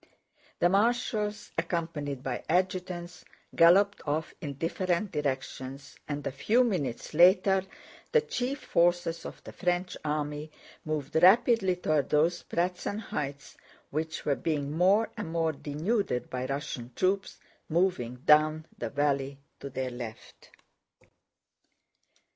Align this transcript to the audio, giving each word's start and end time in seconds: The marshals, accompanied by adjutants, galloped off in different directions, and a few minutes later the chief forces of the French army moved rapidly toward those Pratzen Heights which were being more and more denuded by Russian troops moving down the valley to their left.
The 0.57 0.67
marshals, 0.67 1.51
accompanied 1.59 2.23
by 2.23 2.43
adjutants, 2.49 3.23
galloped 3.55 4.01
off 4.07 4.33
in 4.41 4.55
different 4.55 5.11
directions, 5.11 5.95
and 6.07 6.25
a 6.25 6.31
few 6.31 6.63
minutes 6.63 7.13
later 7.13 7.67
the 8.11 8.21
chief 8.21 8.61
forces 8.63 9.27
of 9.27 9.43
the 9.43 9.51
French 9.51 9.95
army 10.03 10.49
moved 10.85 11.17
rapidly 11.21 11.75
toward 11.75 12.09
those 12.09 12.41
Pratzen 12.41 12.97
Heights 12.97 13.55
which 13.91 14.25
were 14.25 14.33
being 14.33 14.75
more 14.75 15.11
and 15.17 15.31
more 15.31 15.51
denuded 15.53 16.31
by 16.31 16.47
Russian 16.47 16.91
troops 16.95 17.37
moving 17.69 18.15
down 18.25 18.65
the 18.75 18.89
valley 18.89 19.37
to 19.59 19.69
their 19.69 19.91
left. 19.91 20.49